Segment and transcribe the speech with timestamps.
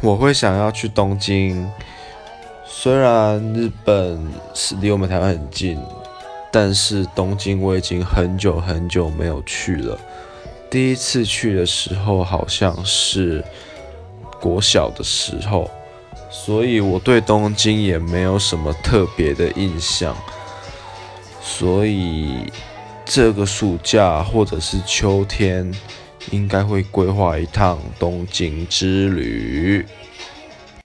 [0.00, 1.70] 我会想要去东京。
[2.64, 4.22] 虽然日本
[4.54, 5.80] 是离我们台湾很近，
[6.52, 9.98] 但是东京我已经很久很久没有去了。
[10.68, 13.42] 第一次去的时候好像是
[14.40, 15.70] 国小的时候，
[16.30, 20.14] 所以我对东京也没有什么特别的印象。
[21.40, 22.52] 所以
[23.04, 25.72] 这个暑假或者是秋天，
[26.30, 29.84] 应该会规划一趟东京之旅。